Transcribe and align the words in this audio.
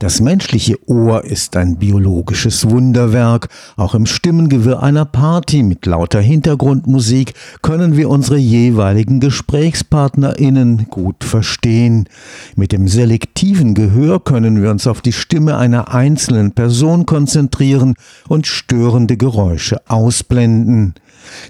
Das 0.00 0.22
menschliche 0.22 0.78
Ohr 0.88 1.26
ist 1.26 1.58
ein 1.58 1.76
biologisches 1.76 2.70
Wunderwerk. 2.70 3.50
Auch 3.76 3.94
im 3.94 4.06
Stimmengewirr 4.06 4.82
einer 4.82 5.04
Party 5.04 5.62
mit 5.62 5.84
lauter 5.84 6.22
Hintergrundmusik 6.22 7.34
können 7.60 7.98
wir 7.98 8.08
unsere 8.08 8.38
jeweiligen 8.38 9.20
GesprächspartnerInnen 9.20 10.86
gut 10.88 11.22
verstehen. 11.22 12.08
Mit 12.56 12.72
dem 12.72 12.88
selektiven 12.88 13.74
Gehör 13.74 14.24
können 14.24 14.62
wir 14.62 14.70
uns 14.70 14.86
auf 14.86 15.02
die 15.02 15.12
Stimme 15.12 15.58
einer 15.58 15.92
einzelnen 15.92 16.52
Person 16.52 17.04
konzentrieren 17.04 17.94
und 18.26 18.46
störende 18.46 19.18
Geräusche 19.18 19.82
ausblenden. 19.86 20.94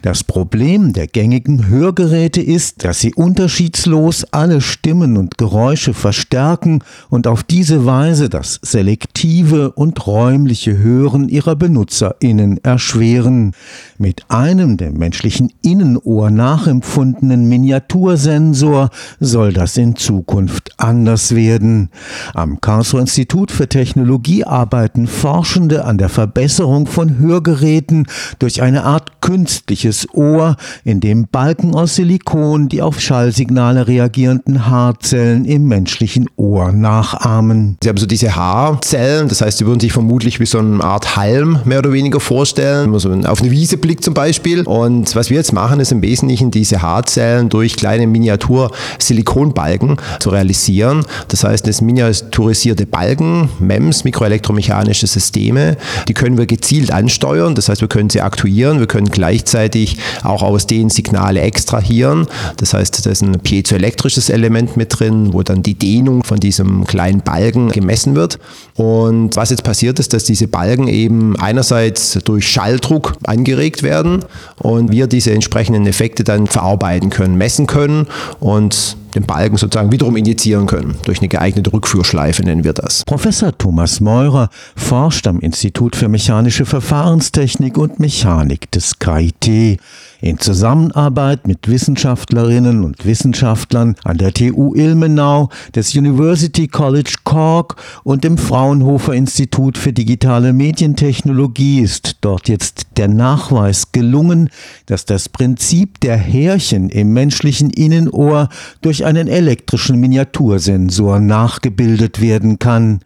Das 0.02 0.24
Problem 0.24 0.92
der 0.92 1.06
gängigen 1.06 1.68
Hörgeräte 1.68 2.40
ist, 2.40 2.84
dass 2.84 3.00
sie 3.00 3.14
unterschiedslos 3.14 4.24
alle 4.30 4.60
Stimmen 4.60 5.16
und 5.16 5.38
Geräusche 5.38 5.94
verstärken 5.94 6.82
und 7.08 7.26
auf 7.26 7.42
diese 7.42 7.84
Weise 7.86 8.28
das 8.28 8.60
selektive 8.62 9.72
und 9.72 10.06
räumliche 10.06 10.78
Hören 10.78 11.28
ihrer 11.28 11.56
BenutzerInnen 11.56 12.62
erschweren. 12.64 13.52
Mit 13.98 14.24
einem 14.28 14.76
dem 14.76 14.94
menschlichen 14.94 15.52
Innenohr 15.62 16.30
nachempfundenen 16.30 17.48
Miniatursensor 17.48 18.90
soll 19.18 19.52
das 19.52 19.76
in 19.76 19.96
Zukunft 19.96 20.72
anders 20.78 21.34
werden. 21.34 21.90
Am 22.34 22.60
Karlsruher 22.60 23.00
Institut 23.00 23.50
für 23.50 23.68
Technologie 23.68 24.44
arbeiten 24.44 25.06
Forschende 25.06 25.84
an 25.84 25.98
der 25.98 26.08
Verbesserung 26.08 26.86
von 26.86 27.18
Hörgeräten 27.18 28.06
durch 28.38 28.62
eine 28.62 28.84
Art 28.84 29.19
künstliches 29.30 30.08
Ohr, 30.12 30.56
in 30.82 30.98
dem 30.98 31.28
Balken 31.28 31.76
aus 31.76 31.94
Silikon 31.94 32.68
die 32.68 32.82
auf 32.82 32.98
Schallsignale 33.00 33.86
reagierenden 33.86 34.66
Haarzellen 34.66 35.44
im 35.44 35.68
menschlichen 35.68 36.28
Ohr 36.34 36.72
nachahmen. 36.72 37.76
Sie 37.80 37.88
haben 37.88 37.96
so 37.96 38.06
diese 38.06 38.34
Haarzellen, 38.34 39.28
das 39.28 39.40
heißt, 39.40 39.58
sie 39.58 39.66
würden 39.66 39.78
sich 39.78 39.92
vermutlich 39.92 40.40
wie 40.40 40.46
so 40.46 40.58
eine 40.58 40.82
Art 40.82 41.14
Halm 41.14 41.60
mehr 41.64 41.78
oder 41.78 41.92
weniger 41.92 42.18
vorstellen, 42.18 42.86
wenn 42.86 42.90
man 42.90 42.98
so 42.98 43.30
auf 43.30 43.40
eine 43.40 43.52
Wiese 43.52 43.76
blickt 43.76 44.02
zum 44.02 44.14
Beispiel. 44.14 44.62
Und 44.62 45.14
was 45.14 45.30
wir 45.30 45.36
jetzt 45.36 45.52
machen, 45.52 45.78
ist 45.78 45.92
im 45.92 46.02
Wesentlichen 46.02 46.50
diese 46.50 46.82
Haarzellen 46.82 47.50
durch 47.50 47.76
kleine 47.76 48.08
Miniatur-Silikonbalken 48.08 49.98
zu 50.18 50.30
realisieren. 50.30 51.04
Das 51.28 51.44
heißt, 51.44 51.68
das 51.68 51.80
miniaturisierte 51.80 52.84
Balken, 52.84 53.48
MEMS, 53.60 54.02
mikroelektromechanische 54.02 55.06
Systeme, 55.06 55.76
die 56.08 56.14
können 56.14 56.36
wir 56.36 56.46
gezielt 56.46 56.90
ansteuern. 56.90 57.54
Das 57.54 57.68
heißt, 57.68 57.80
wir 57.80 57.88
können 57.88 58.10
sie 58.10 58.22
aktuieren, 58.22 58.80
wir 58.80 58.88
können 58.88 59.10
gleichzeitig 59.20 59.98
auch 60.22 60.42
aus 60.42 60.66
denen 60.66 60.88
Signale 60.88 61.42
extrahieren. 61.42 62.26
Das 62.56 62.72
heißt, 62.72 63.04
da 63.04 63.10
ist 63.10 63.20
ein 63.20 63.38
piezoelektrisches 63.38 64.30
Element 64.30 64.78
mit 64.78 64.98
drin, 64.98 65.34
wo 65.34 65.42
dann 65.42 65.62
die 65.62 65.74
Dehnung 65.74 66.24
von 66.24 66.40
diesem 66.40 66.86
kleinen 66.86 67.20
Balken 67.20 67.68
gemessen 67.68 68.14
wird. 68.14 68.38
Und 68.76 69.36
was 69.36 69.50
jetzt 69.50 69.62
passiert 69.62 69.98
ist, 69.98 70.14
dass 70.14 70.24
diese 70.24 70.48
Balken 70.48 70.88
eben 70.88 71.36
einerseits 71.36 72.18
durch 72.24 72.48
Schalldruck 72.48 73.12
angeregt 73.24 73.82
werden 73.82 74.24
und 74.56 74.90
wir 74.90 75.06
diese 75.06 75.32
entsprechenden 75.32 75.86
Effekte 75.86 76.24
dann 76.24 76.46
verarbeiten 76.46 77.10
können, 77.10 77.36
messen 77.36 77.66
können 77.66 78.06
und 78.38 78.96
den 79.14 79.24
Balken 79.24 79.56
sozusagen 79.56 79.92
wiederum 79.92 80.16
injizieren 80.16 80.66
können. 80.66 80.96
Durch 81.04 81.18
eine 81.18 81.28
geeignete 81.28 81.72
Rückführschleife 81.72 82.42
nennen 82.42 82.64
wir 82.64 82.72
das. 82.72 83.04
Professor 83.04 83.56
Thomas 83.56 84.00
Meurer 84.00 84.50
forscht 84.76 85.26
am 85.26 85.40
Institut 85.40 85.96
für 85.96 86.08
mechanische 86.08 86.66
Verfahrenstechnik 86.66 87.78
und 87.78 88.00
Mechanik 88.00 88.70
des 88.70 88.98
KIT 88.98 89.80
in 90.20 90.38
Zusammenarbeit 90.38 91.46
mit 91.46 91.68
Wissenschaftlerinnen 91.68 92.84
und 92.84 93.04
Wissenschaftlern 93.04 93.96
an 94.04 94.18
der 94.18 94.32
TU 94.32 94.74
Ilmenau, 94.74 95.48
des 95.74 95.94
University 95.94 96.68
College 96.68 97.14
Cork 97.24 97.76
und 98.04 98.24
dem 98.24 98.38
Fraunhofer 98.38 99.14
Institut 99.14 99.78
für 99.78 99.92
digitale 99.92 100.52
Medientechnologie 100.52 101.80
ist 101.80 102.18
dort 102.20 102.48
jetzt 102.48 102.86
der 102.96 103.08
Nachweis 103.08 103.92
gelungen, 103.92 104.50
dass 104.86 105.04
das 105.04 105.28
Prinzip 105.28 106.00
der 106.00 106.16
Härchen 106.16 106.90
im 106.90 107.12
menschlichen 107.12 107.70
Innenohr 107.70 108.48
durch 108.82 109.04
einen 109.04 109.28
elektrischen 109.28 109.98
Miniatursensor 109.98 111.20
nachgebildet 111.20 112.20
werden 112.20 112.58
kann. 112.58 113.00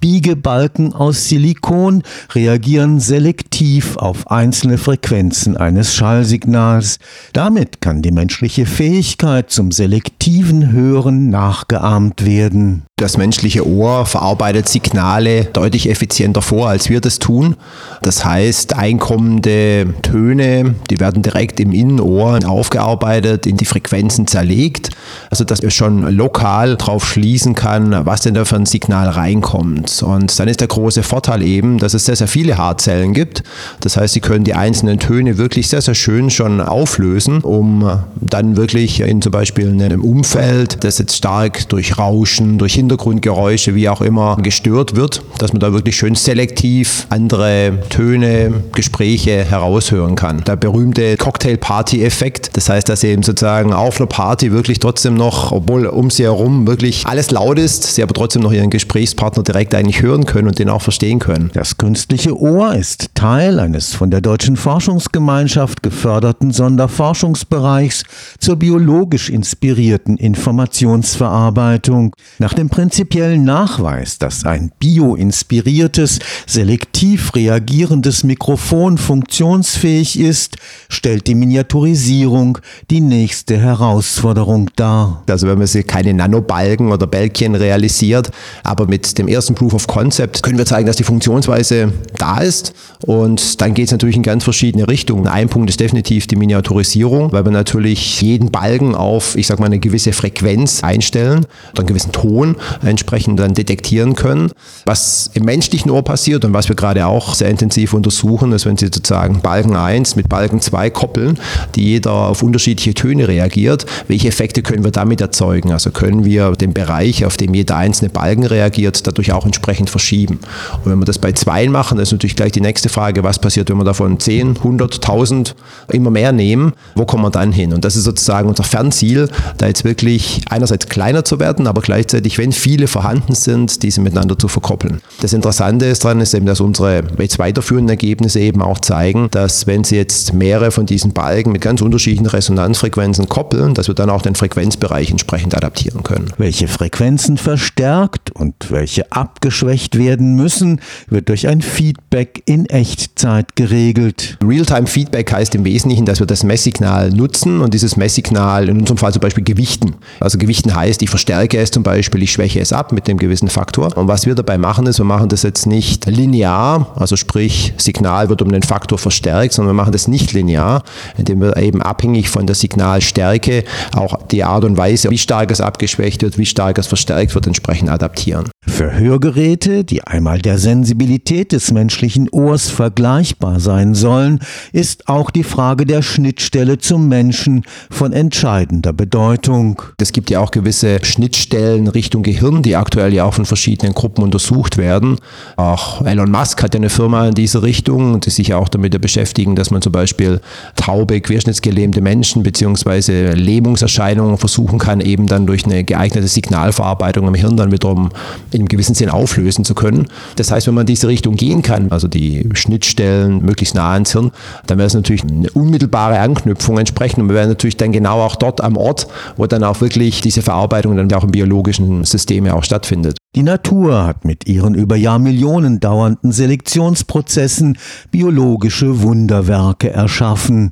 Biegebalken 0.00 0.92
aus 0.92 1.28
Silikon 1.28 2.02
reagieren 2.32 3.00
selektiv 3.00 3.96
auf 3.96 4.30
einzelne 4.30 4.78
Frequenzen 4.78 5.56
eines 5.56 5.94
Schallsignals. 5.94 6.98
Damit 7.32 7.80
kann 7.80 8.02
die 8.02 8.12
menschliche 8.12 8.66
Fähigkeit 8.66 9.50
zum 9.50 9.72
selektiven 9.72 10.70
Hören 10.70 11.30
nachgeahmt 11.30 12.24
werden. 12.24 12.84
Das 12.98 13.16
menschliche 13.16 13.64
Ohr 13.64 14.06
verarbeitet 14.06 14.68
Signale 14.68 15.44
deutlich 15.44 15.88
effizienter 15.88 16.42
vor, 16.42 16.68
als 16.68 16.88
wir 16.88 17.00
das 17.00 17.20
tun. 17.20 17.54
Das 18.02 18.24
heißt, 18.24 18.74
einkommende 18.74 19.94
Töne, 20.02 20.74
die 20.90 20.98
werden 20.98 21.22
direkt 21.22 21.60
im 21.60 21.70
Innenohr 21.70 22.40
aufgearbeitet, 22.44 23.46
in 23.46 23.56
die 23.56 23.66
Frequenzen 23.66 24.26
zerlegt, 24.26 24.90
also 25.30 25.44
dass 25.44 25.62
wir 25.62 25.70
schon 25.70 26.12
lokal 26.12 26.76
drauf 26.76 27.06
schließen 27.06 27.54
kann, 27.54 28.04
was 28.04 28.22
denn 28.22 28.34
da 28.34 28.44
für 28.44 28.56
ein 28.56 28.66
Signal 28.66 29.08
reinkommt. 29.08 29.87
Und 30.02 30.38
dann 30.38 30.48
ist 30.48 30.60
der 30.60 30.68
große 30.68 31.02
Vorteil 31.02 31.42
eben, 31.42 31.78
dass 31.78 31.94
es 31.94 32.04
sehr, 32.06 32.16
sehr 32.16 32.28
viele 32.28 32.58
Haarzellen 32.58 33.12
gibt. 33.12 33.42
Das 33.80 33.96
heißt, 33.96 34.14
Sie 34.14 34.20
können 34.20 34.44
die 34.44 34.54
einzelnen 34.54 34.98
Töne 34.98 35.38
wirklich 35.38 35.68
sehr, 35.68 35.82
sehr 35.82 35.94
schön 35.94 36.30
schon 36.30 36.60
auflösen, 36.60 37.40
um 37.42 37.88
dann 38.20 38.56
wirklich 38.56 39.00
in 39.00 39.22
zum 39.22 39.32
Beispiel 39.32 39.68
einem 39.68 40.02
Umfeld, 40.02 40.82
das 40.82 40.98
jetzt 40.98 41.16
stark 41.16 41.68
durch 41.68 41.98
Rauschen, 41.98 42.58
durch 42.58 42.74
Hin 42.74 42.88
Hintergrundgeräusche, 42.88 43.74
wie 43.74 43.88
auch 43.88 44.00
immer, 44.00 44.36
gestört 44.36 44.96
wird, 44.96 45.22
dass 45.38 45.52
man 45.52 45.60
da 45.60 45.72
wirklich 45.74 45.96
schön 45.96 46.14
selektiv 46.14 47.06
andere 47.10 47.72
Töne, 47.90 48.62
Gespräche 48.74 49.44
heraushören 49.44 50.14
kann. 50.14 50.42
Der 50.44 50.56
berühmte 50.56 51.18
Cocktail-Party-Effekt, 51.18 52.56
das 52.56 52.70
heißt, 52.70 52.88
dass 52.88 53.04
eben 53.04 53.22
sozusagen 53.22 53.74
auf 53.74 54.00
einer 54.00 54.06
Party 54.06 54.52
wirklich 54.52 54.78
trotzdem 54.78 55.14
noch, 55.14 55.52
obwohl 55.52 55.86
um 55.86 56.08
sie 56.08 56.22
herum 56.22 56.66
wirklich 56.66 57.06
alles 57.06 57.30
laut 57.30 57.58
ist, 57.58 57.94
sie 57.94 58.02
aber 58.02 58.14
trotzdem 58.14 58.42
noch 58.42 58.52
ihren 58.52 58.70
Gesprächspartner 58.70 59.42
direkt 59.42 59.74
eigentlich 59.78 60.02
hören 60.02 60.26
können 60.26 60.48
und 60.48 60.58
den 60.58 60.68
auch 60.68 60.82
verstehen 60.82 61.20
können. 61.20 61.50
Das 61.54 61.78
künstliche 61.78 62.36
Ohr 62.36 62.74
ist 62.74 63.14
Teil 63.14 63.60
eines 63.60 63.94
von 63.94 64.10
der 64.10 64.20
Deutschen 64.20 64.56
Forschungsgemeinschaft 64.56 65.82
geförderten 65.82 66.50
Sonderforschungsbereichs 66.50 68.02
zur 68.40 68.56
biologisch 68.56 69.30
inspirierten 69.30 70.16
Informationsverarbeitung. 70.16 72.12
Nach 72.38 72.54
dem 72.54 72.68
prinzipiellen 72.68 73.44
Nachweis, 73.44 74.18
dass 74.18 74.44
ein 74.44 74.72
bioinspiriertes, 74.80 76.18
selektiv 76.46 77.34
reagierendes 77.36 78.24
Mikrofon 78.24 78.98
funktionsfähig 78.98 80.18
ist, 80.18 80.56
stellt 80.88 81.28
die 81.28 81.36
Miniaturisierung 81.36 82.58
die 82.90 83.00
nächste 83.00 83.56
Herausforderung 83.58 84.70
dar. 84.74 85.22
Also 85.28 85.46
wenn 85.46 85.58
man 85.58 85.68
sie 85.68 85.84
keine 85.84 86.14
Nanobalken 86.14 86.90
oder 86.90 87.06
Bälkchen 87.06 87.54
realisiert, 87.54 88.30
aber 88.64 88.88
mit 88.88 89.16
dem 89.18 89.28
ersten 89.28 89.54
Proof 89.54 89.67
of 89.74 89.86
Concept 89.86 90.42
können 90.42 90.58
wir 90.58 90.66
zeigen, 90.66 90.86
dass 90.86 90.96
die 90.96 91.04
Funktionsweise 91.04 91.92
da 92.16 92.38
ist 92.38 92.72
und 93.06 93.60
dann 93.60 93.74
geht 93.74 93.86
es 93.86 93.92
natürlich 93.92 94.16
in 94.16 94.22
ganz 94.22 94.44
verschiedene 94.44 94.88
Richtungen. 94.88 95.26
Ein 95.26 95.48
Punkt 95.48 95.70
ist 95.70 95.80
definitiv 95.80 96.26
die 96.26 96.36
Miniaturisierung, 96.36 97.32
weil 97.32 97.44
wir 97.44 97.52
natürlich 97.52 98.20
jeden 98.20 98.50
Balken 98.50 98.94
auf, 98.94 99.36
ich 99.36 99.46
sag 99.46 99.60
mal, 99.60 99.66
eine 99.66 99.78
gewisse 99.78 100.12
Frequenz 100.12 100.82
einstellen 100.82 101.46
oder 101.72 101.80
einen 101.80 101.86
gewissen 101.88 102.12
Ton 102.12 102.56
entsprechend 102.84 103.38
dann 103.38 103.54
detektieren 103.54 104.14
können. 104.14 104.50
Was 104.84 105.30
im 105.34 105.44
menschlichen 105.44 105.90
Ohr 105.90 106.02
passiert 106.02 106.44
und 106.44 106.52
was 106.52 106.68
wir 106.68 106.76
gerade 106.76 107.06
auch 107.06 107.34
sehr 107.34 107.50
intensiv 107.50 107.94
untersuchen, 107.94 108.52
ist, 108.52 108.66
wenn 108.66 108.76
Sie 108.76 108.86
sozusagen 108.86 109.40
Balken 109.40 109.76
1 109.76 110.16
mit 110.16 110.28
Balken 110.28 110.60
2 110.60 110.90
koppeln, 110.90 111.38
die 111.74 111.84
jeder 111.84 112.12
auf 112.12 112.42
unterschiedliche 112.42 112.94
Töne 112.94 113.28
reagiert, 113.28 113.86
welche 114.08 114.28
Effekte 114.28 114.62
können 114.62 114.82
wir 114.82 114.90
damit 114.90 115.20
erzeugen? 115.20 115.72
Also 115.72 115.90
können 115.90 116.24
wir 116.24 116.52
den 116.52 116.72
Bereich, 116.72 117.24
auf 117.24 117.36
dem 117.36 117.54
jeder 117.54 117.76
einzelne 117.76 118.10
Balken 118.10 118.44
reagiert, 118.44 119.06
dadurch 119.06 119.32
auch 119.32 119.44
entsprechend 119.44 119.57
verschieben. 119.86 120.38
Und 120.84 120.90
wenn 120.90 120.98
wir 120.98 121.04
das 121.04 121.18
bei 121.18 121.32
zwei 121.32 121.68
machen, 121.68 121.98
ist 121.98 122.12
natürlich 122.12 122.36
gleich 122.36 122.52
die 122.52 122.60
nächste 122.60 122.88
Frage, 122.88 123.22
was 123.22 123.38
passiert, 123.38 123.70
wenn 123.70 123.76
wir 123.76 123.84
davon 123.84 124.18
10, 124.18 124.56
100, 124.56 124.94
1000 124.94 125.54
immer 125.92 126.10
mehr 126.10 126.32
nehmen, 126.32 126.72
wo 126.94 127.04
kommen 127.04 127.24
wir 127.24 127.30
dann 127.30 127.52
hin? 127.52 127.72
Und 127.72 127.84
das 127.84 127.96
ist 127.96 128.04
sozusagen 128.04 128.48
unser 128.48 128.64
Fernziel, 128.64 129.28
da 129.58 129.66
jetzt 129.66 129.84
wirklich 129.84 130.42
einerseits 130.48 130.88
kleiner 130.88 131.24
zu 131.24 131.38
werden, 131.38 131.66
aber 131.66 131.82
gleichzeitig, 131.82 132.38
wenn 132.38 132.52
viele 132.52 132.86
vorhanden 132.86 133.34
sind, 133.34 133.82
diese 133.82 134.00
miteinander 134.00 134.38
zu 134.38 134.48
verkoppeln. 134.48 135.00
Das 135.20 135.32
Interessante 135.32 135.86
ist 135.86 136.04
daran, 136.04 136.20
ist 136.20 136.34
eben, 136.34 136.46
dass 136.46 136.60
unsere 136.60 137.02
jetzt 137.18 137.38
weiterführenden 137.38 137.90
Ergebnisse 137.90 138.40
eben 138.40 138.62
auch 138.62 138.78
zeigen, 138.78 139.28
dass 139.30 139.66
wenn 139.66 139.84
Sie 139.84 139.96
jetzt 139.96 140.32
mehrere 140.32 140.70
von 140.70 140.86
diesen 140.86 141.12
Balken 141.12 141.52
mit 141.52 141.60
ganz 141.60 141.82
unterschiedlichen 141.82 142.26
Resonanzfrequenzen 142.26 143.28
koppeln, 143.28 143.74
dass 143.74 143.88
wir 143.88 143.94
dann 143.94 144.10
auch 144.10 144.22
den 144.22 144.34
Frequenzbereich 144.34 145.10
entsprechend 145.10 145.54
adaptieren 145.54 146.02
können. 146.02 146.32
Welche 146.38 146.68
Frequenzen 146.68 147.36
verstärkt 147.36 148.30
und 148.30 148.70
welche 148.70 149.10
abgeschlossen 149.12 149.47
abgeschwächt 149.48 149.96
werden 149.96 150.34
müssen, 150.34 150.78
wird 151.08 151.30
durch 151.30 151.48
ein 151.48 151.62
Feedback 151.62 152.42
in 152.44 152.66
Echtzeit 152.66 153.56
geregelt. 153.56 154.36
Realtime-Feedback 154.44 155.32
heißt 155.32 155.54
im 155.54 155.64
Wesentlichen, 155.64 156.04
dass 156.04 156.18
wir 156.18 156.26
das 156.26 156.44
Messsignal 156.44 157.10
nutzen 157.10 157.62
und 157.62 157.72
dieses 157.72 157.96
Messsignal 157.96 158.68
in 158.68 158.80
unserem 158.80 158.98
Fall 158.98 159.14
zum 159.14 159.20
Beispiel 159.20 159.44
gewichten. 159.44 159.94
Also 160.20 160.36
gewichten 160.36 160.74
heißt, 160.74 161.00
ich 161.00 161.08
verstärke 161.08 161.56
es 161.56 161.70
zum 161.70 161.82
Beispiel, 161.82 162.22
ich 162.22 162.30
schwäche 162.30 162.60
es 162.60 162.74
ab 162.74 162.92
mit 162.92 163.08
dem 163.08 163.16
gewissen 163.16 163.48
Faktor. 163.48 163.96
Und 163.96 164.06
was 164.06 164.26
wir 164.26 164.34
dabei 164.34 164.58
machen 164.58 164.86
ist, 164.86 164.98
wir 164.98 165.06
machen 165.06 165.30
das 165.30 165.44
jetzt 165.44 165.66
nicht 165.66 166.04
linear, 166.04 166.92
also 166.96 167.16
sprich 167.16 167.72
Signal 167.78 168.28
wird 168.28 168.42
um 168.42 168.52
den 168.52 168.62
Faktor 168.62 168.98
verstärkt, 168.98 169.54
sondern 169.54 169.74
wir 169.74 169.82
machen 169.82 169.92
das 169.92 170.08
nicht 170.08 170.34
linear, 170.34 170.82
indem 171.16 171.40
wir 171.40 171.56
eben 171.56 171.80
abhängig 171.80 172.28
von 172.28 172.46
der 172.46 172.54
Signalstärke 172.54 173.64
auch 173.94 174.26
die 174.26 174.44
Art 174.44 174.64
und 174.64 174.76
Weise, 174.76 175.08
wie 175.08 175.16
stark 175.16 175.50
es 175.50 175.62
abgeschwächt 175.62 176.20
wird, 176.20 176.36
wie 176.36 176.44
stark 176.44 176.76
es 176.76 176.86
verstärkt 176.86 177.34
wird, 177.34 177.46
entsprechend 177.46 177.88
adaptieren. 177.88 178.50
Für 178.66 178.94
Hörgeräte, 178.96 179.37
die 179.38 180.02
einmal 180.02 180.40
der 180.40 180.58
Sensibilität 180.58 181.52
des 181.52 181.70
menschlichen 181.70 182.28
Ohrs 182.30 182.70
vergleichbar 182.70 183.60
sein 183.60 183.94
sollen, 183.94 184.40
ist 184.72 185.08
auch 185.08 185.30
die 185.30 185.44
Frage 185.44 185.86
der 185.86 186.02
Schnittstelle 186.02 186.78
zum 186.78 187.08
Menschen 187.08 187.62
von 187.88 188.12
entscheidender 188.12 188.92
Bedeutung. 188.92 189.80
Es 190.00 190.10
gibt 190.10 190.30
ja 190.30 190.40
auch 190.40 190.50
gewisse 190.50 190.98
Schnittstellen 191.04 191.86
Richtung 191.86 192.24
Gehirn, 192.24 192.64
die 192.64 192.74
aktuell 192.74 193.14
ja 193.14 193.26
auch 193.26 193.34
von 193.34 193.44
verschiedenen 193.44 193.94
Gruppen 193.94 194.24
untersucht 194.24 194.76
werden. 194.76 195.18
Auch 195.56 196.04
Elon 196.04 196.32
Musk 196.32 196.60
hat 196.60 196.74
ja 196.74 196.80
eine 196.80 196.90
Firma 196.90 197.28
in 197.28 197.34
diese 197.34 197.62
Richtung, 197.62 198.18
die 198.18 198.30
sich 198.30 198.48
ja 198.48 198.58
auch 198.58 198.68
damit 198.68 199.00
beschäftigen, 199.00 199.54
dass 199.54 199.70
man 199.70 199.82
zum 199.82 199.92
Beispiel 199.92 200.40
taube, 200.74 201.20
querschnittsgelähmte 201.20 202.00
Menschen 202.00 202.42
bzw. 202.42 203.34
Lähmungserscheinungen 203.34 204.36
versuchen 204.36 204.80
kann, 204.80 205.00
eben 205.00 205.28
dann 205.28 205.46
durch 205.46 205.64
eine 205.64 205.84
geeignete 205.84 206.26
Signalverarbeitung 206.26 207.28
im 207.28 207.34
Hirn 207.34 207.56
dann 207.56 207.70
wiederum 207.70 208.08
in 208.50 208.62
einem 208.62 208.68
gewissen 208.68 208.96
Sinn 208.96 209.10
auflösen 209.28 209.64
zu 209.64 209.74
können. 209.74 210.06
Das 210.36 210.50
heißt, 210.50 210.66
wenn 210.66 210.74
man 210.74 210.86
diese 210.86 211.06
Richtung 211.06 211.36
gehen 211.36 211.60
kann, 211.62 211.92
also 211.92 212.08
die 212.08 212.48
Schnittstellen 212.54 213.44
möglichst 213.44 213.74
nah 213.74 213.92
ans 213.92 214.12
Hirn, 214.12 214.30
dann 214.66 214.78
wäre 214.78 214.86
es 214.86 214.94
natürlich 214.94 215.22
eine 215.22 215.50
unmittelbare 215.50 216.18
Anknüpfung 216.18 216.78
entsprechend 216.78 217.22
und 217.22 217.28
wir 217.28 217.36
wären 217.36 217.48
natürlich 217.48 217.76
dann 217.76 217.92
genau 217.92 218.22
auch 218.22 218.36
dort 218.36 218.62
am 218.62 218.76
Ort, 218.76 219.06
wo 219.36 219.46
dann 219.46 219.64
auch 219.64 219.80
wirklich 219.82 220.22
diese 220.22 220.40
Verarbeitung 220.40 220.96
dann 220.96 221.12
auch 221.12 221.24
im 221.24 221.30
biologischen 221.30 222.04
System 222.04 222.46
ja 222.46 222.54
auch 222.54 222.64
stattfindet. 222.64 223.18
Die 223.34 223.42
Natur 223.42 224.06
hat 224.06 224.24
mit 224.24 224.48
ihren 224.48 224.74
über 224.74 224.96
Jahrmillionen 224.96 225.80
dauernden 225.80 226.32
Selektionsprozessen 226.32 227.76
biologische 228.10 229.02
Wunderwerke 229.02 229.90
erschaffen. 229.90 230.70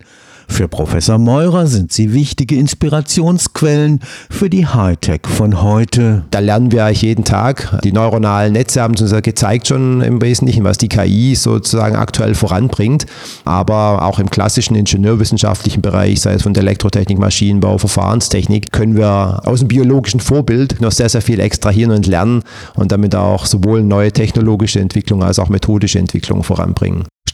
Für 0.49 0.69
Professor 0.69 1.19
Meurer 1.19 1.67
sind 1.67 1.93
sie 1.93 2.13
wichtige 2.13 2.57
Inspirationsquellen 2.57 4.01
für 4.31 4.49
die 4.49 4.67
Hightech 4.67 5.23
von 5.27 5.61
heute. 5.61 6.25
Da 6.31 6.39
lernen 6.39 6.73
wir 6.73 6.85
eigentlich 6.85 7.03
jeden 7.03 7.25
Tag. 7.25 7.79
Die 7.85 7.93
neuronalen 7.93 8.53
Netze 8.55 8.81
haben 8.81 8.95
uns 8.97 9.11
ja 9.11 9.21
gezeigt 9.21 9.69
schon 9.69 10.01
im 10.01 10.23
Wesentlichen, 10.23 10.65
was 10.65 10.79
die 10.79 10.89
KI 10.89 11.35
sozusagen 11.35 11.97
aktuell 11.97 12.35
voranbringt. 12.35 13.07
Aber 13.45 14.03
auch 14.05 14.19
im 14.19 14.31
klassischen 14.31 14.77
ingenieurwissenschaftlichen 14.77 15.83
Bereich, 15.83 16.21
sei 16.21 16.35
es 16.35 16.43
von 16.43 16.55
der 16.55 16.63
Elektrotechnik, 16.63 17.19
Maschinenbau, 17.19 17.79
Verfahrenstechnik, 17.79 18.73
können 18.73 18.97
wir 18.97 19.43
aus 19.45 19.59
dem 19.59 19.69
biologischen 19.69 20.21
Vorbild 20.21 20.81
noch 20.81 20.93
sehr, 20.93 21.09
sehr 21.09 21.23
viel 21.23 21.41
extrahieren 21.41 21.91
und 21.91 22.07
lernen 22.07 22.43
und 22.75 22.93
damit 22.93 23.15
auch 23.15 23.47
sowohl 23.47 23.83
neue 23.83 24.13
technologische 24.13 24.81
Entwicklung 24.81 25.23
als 25.23 25.39
auch 25.39 25.49
methodische 25.49 25.99
Entwicklung 25.99 26.43
voranbringen. 26.43 27.05